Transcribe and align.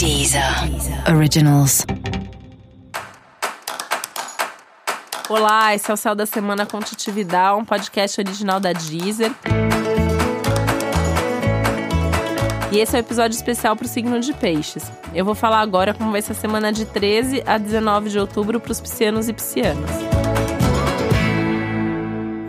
Deezer 0.00 0.42
Originals. 1.14 1.84
Olá, 5.28 5.74
esse 5.74 5.90
é 5.90 5.92
o 5.92 5.96
Céu 5.98 6.14
da 6.14 6.24
Semana 6.24 6.64
com 6.64 6.80
Titividade, 6.80 7.60
um 7.60 7.66
podcast 7.66 8.18
original 8.18 8.58
da 8.58 8.72
Deezer. 8.72 9.30
E 12.72 12.78
esse 12.78 12.96
é 12.96 12.98
o 12.98 13.02
um 13.02 13.04
episódio 13.04 13.36
especial 13.36 13.76
para 13.76 13.84
o 13.84 13.88
signo 13.88 14.18
de 14.20 14.32
Peixes. 14.32 14.90
Eu 15.14 15.26
vou 15.26 15.34
falar 15.34 15.60
agora 15.60 15.92
como 15.92 16.10
vai 16.10 16.22
ser 16.22 16.32
a 16.32 16.34
semana 16.34 16.72
de 16.72 16.86
13 16.86 17.42
a 17.44 17.58
19 17.58 18.08
de 18.08 18.18
outubro 18.18 18.58
para 18.58 18.72
os 18.72 18.80
piscianos 18.80 19.28
e 19.28 19.34
piscianas. 19.34 20.29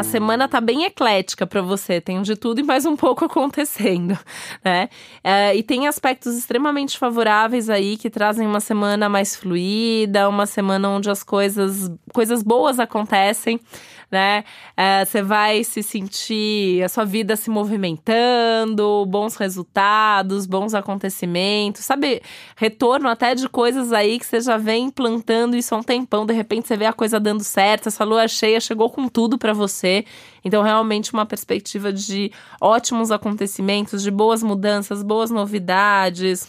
A 0.02 0.04
semana 0.04 0.48
tá 0.48 0.60
bem 0.60 0.84
eclética 0.84 1.46
para 1.46 1.62
você, 1.62 2.02
tem 2.02 2.24
de 2.24 2.36
tudo 2.36 2.60
e 2.60 2.64
mais 2.64 2.88
um 2.88 2.96
pouco 2.96 3.24
acontecendo, 3.26 4.18
né? 4.66 4.90
É, 5.24 5.56
e 5.56 5.62
tem 5.62 5.88
aspectos 5.88 6.36
extremamente 6.36 6.98
favoráveis 6.98 7.70
aí 7.70 7.96
que 7.98 8.10
trazem 8.10 8.48
uma 8.48 8.60
semana 8.60 9.08
mais 9.08 9.36
fluida, 9.36 10.28
uma 10.28 10.48
semana 10.48 10.90
onde 10.90 11.08
as 11.08 11.22
coisas, 11.22 11.92
coisas 12.12 12.42
boas 12.42 12.80
acontecem, 12.80 13.60
né? 14.12 14.44
É, 14.76 15.06
você 15.06 15.22
vai 15.22 15.64
se 15.64 15.82
sentir 15.82 16.84
a 16.84 16.90
sua 16.90 17.06
vida 17.06 17.36
se 17.36 17.50
movimentando, 17.50 19.06
bons 19.08 19.36
resultados, 19.36 20.46
bons 20.46 20.74
acontecimentos, 20.74 21.86
sabe? 21.86 22.22
Retorno 22.56 23.08
até 23.08 23.34
de 23.34 23.48
coisas 23.48 23.94
aí 23.94 24.20
que 24.20 24.26
você 24.26 24.42
já 24.42 24.58
vem 24.58 24.90
plantando 24.90 25.56
isso 25.56 25.74
há 25.74 25.78
um 25.78 25.84
tempão, 25.84 26.26
de 26.26 26.34
repente 26.34 26.68
você 26.68 26.76
vê 26.76 26.86
a 26.86 26.94
coisa 26.94 27.20
dando 27.20 27.44
certo, 27.44 27.88
essa 27.88 28.04
lua 28.04 28.28
cheia 28.28 28.60
chegou 28.60 28.90
com 28.90 29.08
tudo 29.08 29.38
para 29.38 29.54
você. 29.54 30.06
Então, 30.44 30.64
realmente, 30.64 31.14
uma 31.14 31.26
perspectiva 31.26 31.94
de 31.94 32.32
ótimos 32.60 33.12
acontecimentos, 33.12 34.02
de 34.02 34.10
boas 34.10 34.42
mudanças, 34.42 35.04
boas 35.04 35.30
novidades 35.30 36.48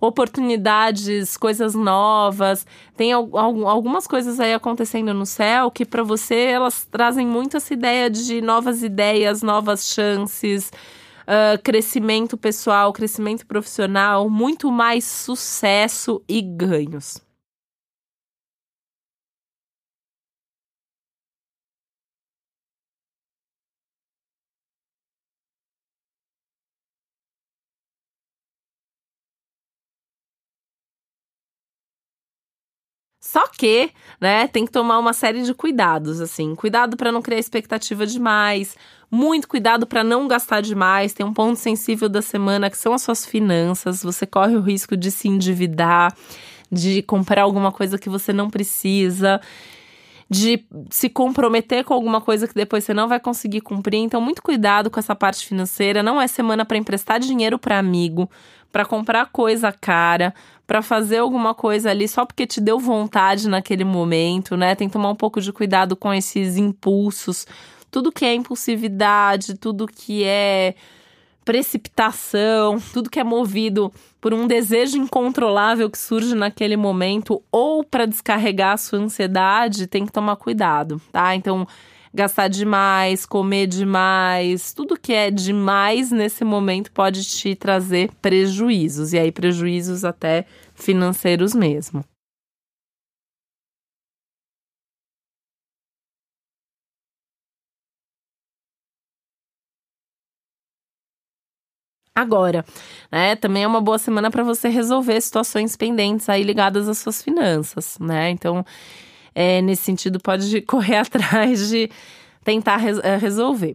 oportunidades, 0.00 1.36
coisas 1.36 1.74
novas. 1.74 2.66
Tem 2.96 3.12
algumas 3.12 4.06
coisas 4.06 4.40
aí 4.40 4.54
acontecendo 4.54 5.12
no 5.14 5.26
céu 5.26 5.70
que 5.70 5.84
para 5.84 6.02
você 6.02 6.34
elas 6.34 6.86
trazem 6.90 7.26
muito 7.26 7.56
essa 7.56 7.72
ideia 7.72 8.10
de 8.10 8.40
novas 8.40 8.82
ideias, 8.82 9.42
novas 9.42 9.86
chances. 9.86 10.70
Uh, 11.24 11.56
crescimento 11.62 12.36
pessoal, 12.36 12.92
crescimento 12.92 13.46
profissional, 13.46 14.28
muito 14.28 14.70
mais 14.70 15.04
sucesso 15.04 16.22
e 16.28 16.42
ganhos. 16.42 17.24
Só 33.24 33.48
que, 33.48 33.90
né, 34.20 34.46
tem 34.48 34.66
que 34.66 34.70
tomar 34.70 34.98
uma 34.98 35.14
série 35.14 35.42
de 35.44 35.54
cuidados, 35.54 36.20
assim. 36.20 36.54
Cuidado 36.54 36.94
para 36.94 37.10
não 37.10 37.22
criar 37.22 37.38
expectativa 37.38 38.06
demais, 38.06 38.76
muito 39.10 39.48
cuidado 39.48 39.86
para 39.86 40.04
não 40.04 40.28
gastar 40.28 40.60
demais. 40.60 41.14
Tem 41.14 41.24
um 41.24 41.32
ponto 41.32 41.58
sensível 41.58 42.06
da 42.06 42.20
semana 42.20 42.68
que 42.68 42.76
são 42.76 42.92
as 42.92 43.00
suas 43.00 43.24
finanças. 43.24 44.02
Você 44.02 44.26
corre 44.26 44.54
o 44.56 44.60
risco 44.60 44.94
de 44.94 45.10
se 45.10 45.26
endividar, 45.26 46.14
de 46.70 47.00
comprar 47.00 47.44
alguma 47.44 47.72
coisa 47.72 47.96
que 47.96 48.10
você 48.10 48.30
não 48.30 48.50
precisa 48.50 49.40
de 50.28 50.64
se 50.90 51.08
comprometer 51.08 51.84
com 51.84 51.94
alguma 51.94 52.20
coisa 52.20 52.48
que 52.48 52.54
depois 52.54 52.84
você 52.84 52.92
não 52.92 53.08
vai 53.08 53.20
conseguir 53.20 53.60
cumprir. 53.62 53.98
Então, 53.98 54.20
muito 54.20 54.42
cuidado 54.42 54.90
com 54.90 54.98
essa 55.00 55.14
parte 55.14 55.46
financeira. 55.46 56.02
Não 56.02 56.20
é 56.20 56.26
semana 56.26 56.64
para 56.64 56.76
emprestar 56.76 57.20
dinheiro 57.20 57.58
para 57.58 57.78
amigo, 57.78 58.28
para 58.74 58.84
comprar 58.84 59.26
coisa 59.26 59.70
cara, 59.70 60.34
para 60.66 60.82
fazer 60.82 61.18
alguma 61.18 61.54
coisa 61.54 61.90
ali 61.90 62.08
só 62.08 62.26
porque 62.26 62.44
te 62.44 62.60
deu 62.60 62.76
vontade 62.76 63.48
naquele 63.48 63.84
momento, 63.84 64.56
né? 64.56 64.74
Tem 64.74 64.88
que 64.88 64.94
tomar 64.94 65.10
um 65.10 65.14
pouco 65.14 65.40
de 65.40 65.52
cuidado 65.52 65.94
com 65.94 66.12
esses 66.12 66.56
impulsos. 66.56 67.46
Tudo 67.88 68.10
que 68.10 68.24
é 68.24 68.34
impulsividade, 68.34 69.54
tudo 69.54 69.86
que 69.86 70.24
é 70.24 70.74
precipitação, 71.44 72.82
tudo 72.92 73.08
que 73.08 73.20
é 73.20 73.22
movido 73.22 73.92
por 74.20 74.34
um 74.34 74.44
desejo 74.44 74.96
incontrolável 74.96 75.88
que 75.88 75.98
surge 75.98 76.34
naquele 76.34 76.76
momento 76.76 77.40
ou 77.52 77.84
para 77.84 78.06
descarregar 78.06 78.72
a 78.72 78.76
sua 78.76 78.98
ansiedade, 78.98 79.86
tem 79.86 80.04
que 80.04 80.10
tomar 80.10 80.34
cuidado, 80.34 81.00
tá? 81.12 81.32
Então, 81.36 81.64
gastar 82.14 82.48
demais, 82.48 83.26
comer 83.26 83.66
demais, 83.66 84.72
tudo 84.72 84.96
que 84.98 85.12
é 85.12 85.30
demais 85.30 86.10
nesse 86.12 86.44
momento 86.44 86.92
pode 86.92 87.24
te 87.24 87.54
trazer 87.56 88.10
prejuízos, 88.22 89.12
e 89.12 89.18
aí 89.18 89.32
prejuízos 89.32 90.04
até 90.04 90.46
financeiros 90.74 91.54
mesmo. 91.54 92.04
agora, 102.14 102.64
né? 103.10 103.34
Também 103.36 103.64
é 103.64 103.66
uma 103.66 103.80
boa 103.80 103.98
semana 103.98 104.30
para 104.30 104.42
você 104.44 104.68
resolver 104.68 105.20
situações 105.20 105.76
pendentes 105.76 106.28
aí 106.28 106.42
ligadas 106.42 106.88
às 106.88 106.98
suas 106.98 107.22
finanças, 107.22 107.98
né? 108.00 108.30
Então, 108.30 108.64
é, 109.34 109.60
nesse 109.60 109.82
sentido, 109.82 110.20
pode 110.20 110.60
correr 110.62 110.96
atrás 110.96 111.68
de 111.68 111.90
tentar 112.44 112.76
res 112.76 112.98
é, 112.98 113.16
resolver. 113.16 113.74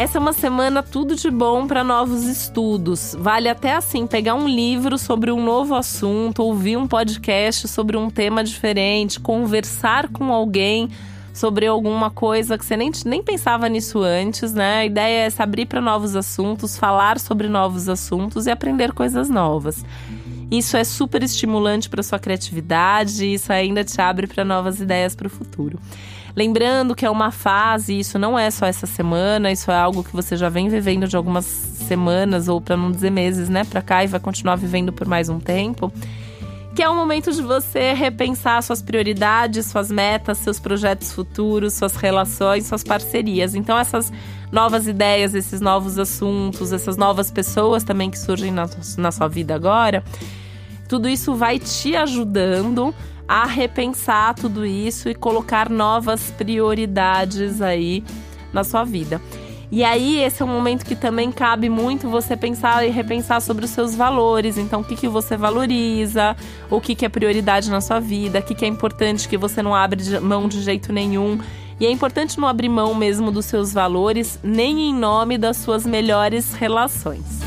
Essa 0.00 0.16
é 0.16 0.20
uma 0.20 0.32
semana 0.32 0.82
tudo 0.82 1.14
de 1.14 1.30
bom 1.30 1.66
para 1.66 1.84
novos 1.84 2.24
estudos. 2.24 3.14
Vale 3.18 3.50
até 3.50 3.74
assim 3.74 4.06
pegar 4.06 4.34
um 4.34 4.48
livro 4.48 4.96
sobre 4.96 5.30
um 5.30 5.44
novo 5.44 5.74
assunto, 5.74 6.42
ouvir 6.42 6.78
um 6.78 6.88
podcast 6.88 7.68
sobre 7.68 7.98
um 7.98 8.08
tema 8.08 8.42
diferente, 8.42 9.20
conversar 9.20 10.08
com 10.08 10.32
alguém 10.32 10.88
sobre 11.32 11.66
alguma 11.66 12.10
coisa 12.10 12.58
que 12.58 12.64
você 12.64 12.76
nem, 12.76 12.90
nem 13.04 13.22
pensava 13.22 13.68
nisso 13.68 14.00
antes, 14.02 14.52
né? 14.52 14.78
A 14.78 14.84
ideia 14.84 15.26
é 15.26 15.30
se 15.30 15.42
abrir 15.42 15.66
para 15.66 15.80
novos 15.80 16.16
assuntos, 16.16 16.76
falar 16.76 17.18
sobre 17.18 17.48
novos 17.48 17.88
assuntos 17.88 18.46
e 18.46 18.50
aprender 18.50 18.92
coisas 18.92 19.28
novas. 19.28 19.84
Isso 20.50 20.76
é 20.76 20.82
super 20.82 21.22
estimulante 21.22 21.88
para 21.88 22.02
sua 22.02 22.18
criatividade, 22.18 23.24
isso 23.24 23.52
ainda 23.52 23.84
te 23.84 24.00
abre 24.00 24.26
para 24.26 24.44
novas 24.44 24.80
ideias 24.80 25.14
para 25.14 25.28
o 25.28 25.30
futuro. 25.30 25.78
Lembrando 26.34 26.94
que 26.94 27.04
é 27.04 27.10
uma 27.10 27.30
fase, 27.30 27.98
isso 27.98 28.18
não 28.18 28.38
é 28.38 28.50
só 28.50 28.66
essa 28.66 28.86
semana, 28.86 29.50
isso 29.50 29.70
é 29.70 29.76
algo 29.76 30.02
que 30.02 30.12
você 30.12 30.36
já 30.36 30.48
vem 30.48 30.68
vivendo 30.68 31.06
de 31.06 31.16
algumas 31.16 31.44
semanas, 31.44 32.48
ou 32.48 32.60
para 32.60 32.76
não 32.76 32.90
dizer 32.90 33.10
meses, 33.10 33.48
né, 33.48 33.64
para 33.64 33.82
cá 33.82 34.04
e 34.04 34.06
vai 34.06 34.20
continuar 34.20 34.56
vivendo 34.56 34.92
por 34.92 35.06
mais 35.06 35.28
um 35.28 35.40
tempo. 35.40 35.92
Que 36.74 36.82
é 36.82 36.88
o 36.88 36.94
momento 36.94 37.32
de 37.32 37.42
você 37.42 37.92
repensar 37.92 38.62
suas 38.62 38.80
prioridades, 38.80 39.66
suas 39.66 39.90
metas, 39.90 40.38
seus 40.38 40.60
projetos 40.60 41.12
futuros, 41.12 41.74
suas 41.74 41.96
relações, 41.96 42.66
suas 42.66 42.84
parcerias. 42.84 43.54
Então, 43.54 43.76
essas 43.76 44.12
novas 44.52 44.86
ideias, 44.86 45.34
esses 45.34 45.60
novos 45.60 45.98
assuntos, 45.98 46.72
essas 46.72 46.96
novas 46.96 47.30
pessoas 47.30 47.84
também 47.84 48.10
que 48.10 48.18
surgem 48.18 48.50
na, 48.50 48.68
na 48.96 49.10
sua 49.10 49.28
vida 49.28 49.54
agora, 49.54 50.04
tudo 50.88 51.08
isso 51.08 51.34
vai 51.34 51.58
te 51.58 51.94
ajudando 51.96 52.94
a 53.26 53.46
repensar 53.46 54.34
tudo 54.34 54.66
isso 54.66 55.08
e 55.08 55.14
colocar 55.14 55.68
novas 55.68 56.32
prioridades 56.32 57.62
aí 57.62 58.02
na 58.52 58.64
sua 58.64 58.82
vida. 58.82 59.20
E 59.72 59.84
aí, 59.84 60.18
esse 60.20 60.42
é 60.42 60.44
um 60.44 60.48
momento 60.48 60.84
que 60.84 60.96
também 60.96 61.30
cabe 61.30 61.68
muito 61.68 62.08
você 62.08 62.36
pensar 62.36 62.84
e 62.84 62.90
repensar 62.90 63.40
sobre 63.40 63.64
os 63.64 63.70
seus 63.70 63.94
valores. 63.94 64.58
Então, 64.58 64.80
o 64.80 64.84
que, 64.84 64.96
que 64.96 65.06
você 65.06 65.36
valoriza, 65.36 66.36
o 66.68 66.80
que, 66.80 66.96
que 66.96 67.06
é 67.06 67.08
prioridade 67.08 67.70
na 67.70 67.80
sua 67.80 68.00
vida, 68.00 68.40
o 68.40 68.42
que, 68.42 68.54
que 68.54 68.64
é 68.64 68.68
importante 68.68 69.28
que 69.28 69.38
você 69.38 69.62
não 69.62 69.72
abre 69.72 70.02
mão 70.18 70.48
de 70.48 70.60
jeito 70.60 70.92
nenhum. 70.92 71.38
E 71.78 71.86
é 71.86 71.90
importante 71.90 72.38
não 72.38 72.48
abrir 72.48 72.68
mão 72.68 72.94
mesmo 72.96 73.30
dos 73.30 73.46
seus 73.46 73.72
valores, 73.72 74.40
nem 74.42 74.90
em 74.90 74.94
nome 74.94 75.38
das 75.38 75.56
suas 75.58 75.86
melhores 75.86 76.52
relações. 76.52 77.40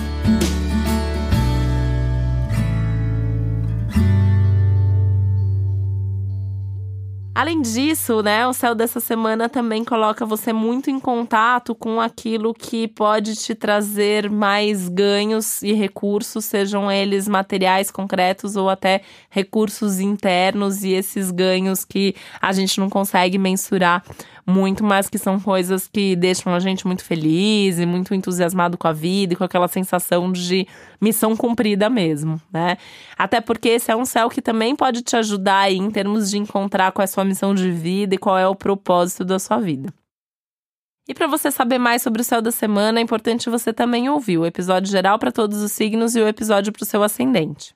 Além 7.43 7.61
disso, 7.61 8.23
né, 8.23 8.47
o 8.47 8.53
céu 8.53 8.73
dessa 8.73 9.01
semana 9.01 9.49
também 9.49 9.83
coloca 9.83 10.25
você 10.25 10.53
muito 10.53 10.89
em 10.89 10.97
contato 10.97 11.75
com 11.75 11.99
aquilo 11.99 12.53
que 12.53 12.87
pode 12.87 13.35
te 13.35 13.53
trazer 13.53 14.29
mais 14.29 14.87
ganhos 14.87 15.61
e 15.61 15.73
recursos, 15.73 16.45
sejam 16.45 16.89
eles 16.89 17.27
materiais 17.27 17.91
concretos 17.91 18.55
ou 18.55 18.69
até 18.69 19.01
recursos 19.29 19.99
internos 19.99 20.85
e 20.85 20.93
esses 20.93 21.31
ganhos 21.31 21.83
que 21.83 22.15
a 22.41 22.53
gente 22.53 22.79
não 22.79 22.89
consegue 22.89 23.37
mensurar 23.37 24.05
muito, 24.45 24.83
mas 24.83 25.09
que 25.09 25.17
são 25.17 25.39
coisas 25.39 25.87
que 25.87 26.15
deixam 26.15 26.53
a 26.53 26.59
gente 26.59 26.85
muito 26.85 27.03
feliz 27.03 27.79
e 27.79 27.85
muito 27.85 28.13
entusiasmado 28.13 28.77
com 28.77 28.87
a 28.87 28.93
vida 28.93 29.33
e 29.33 29.35
com 29.35 29.43
aquela 29.43 29.67
sensação 29.67 30.31
de 30.31 30.67
missão 30.99 31.35
cumprida 31.35 31.89
mesmo, 31.89 32.41
né? 32.51 32.77
Até 33.17 33.39
porque 33.39 33.69
esse 33.69 33.91
é 33.91 33.95
um 33.95 34.05
céu 34.05 34.29
que 34.29 34.41
também 34.41 34.75
pode 34.75 35.01
te 35.01 35.15
ajudar 35.15 35.59
aí 35.59 35.77
em 35.77 35.89
termos 35.89 36.29
de 36.29 36.37
encontrar 36.37 36.91
qual 36.91 37.03
é 37.03 37.05
a 37.05 37.07
sua 37.07 37.25
missão 37.25 37.55
de 37.55 37.71
vida 37.71 38.15
e 38.15 38.17
qual 38.17 38.37
é 38.37 38.47
o 38.47 38.55
propósito 38.55 39.23
da 39.23 39.39
sua 39.39 39.59
vida. 39.59 39.93
E 41.07 41.13
para 41.13 41.27
você 41.27 41.51
saber 41.51 41.77
mais 41.77 42.01
sobre 42.01 42.21
o 42.21 42.23
céu 42.23 42.41
da 42.41 42.51
semana, 42.51 42.99
é 42.99 43.01
importante 43.01 43.49
você 43.49 43.73
também 43.73 44.09
ouvir 44.09 44.37
o 44.37 44.45
episódio 44.45 44.89
geral 44.89 45.19
para 45.19 45.31
todos 45.33 45.61
os 45.61 45.71
signos 45.71 46.15
e 46.15 46.21
o 46.21 46.27
episódio 46.27 46.71
para 46.71 46.83
o 46.83 46.85
seu 46.85 47.03
ascendente. 47.03 47.75